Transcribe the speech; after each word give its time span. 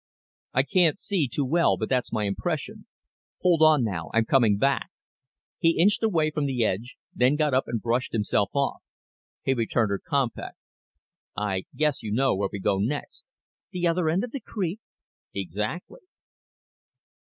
"I 0.55 0.63
can't 0.63 0.97
see 0.97 1.27
too 1.27 1.45
well, 1.45 1.77
but 1.77 1.87
that's 1.87 2.11
my 2.11 2.23
impression. 2.23 2.87
Hold 3.41 3.61
on 3.61 3.83
now. 3.83 4.09
I'm 4.15 4.25
coming 4.25 4.57
back." 4.57 4.89
He 5.59 5.77
inched 5.77 6.01
away 6.01 6.31
from 6.31 6.47
the 6.47 6.63
edge, 6.65 6.97
then 7.13 7.35
got 7.35 7.53
up 7.53 7.67
and 7.67 7.79
brushed 7.79 8.11
himself 8.11 8.49
off. 8.55 8.81
He 9.43 9.53
returned 9.53 9.91
her 9.91 10.01
compact. 10.03 10.57
"I 11.37 11.65
guess 11.75 12.01
you 12.01 12.11
know 12.11 12.33
where 12.35 12.49
we 12.51 12.57
go 12.59 12.79
next." 12.79 13.25
"The 13.69 13.85
other 13.85 14.09
end 14.09 14.23
of 14.23 14.31
the 14.31 14.39
creek?" 14.41 14.79
"Exactly." 15.35 16.01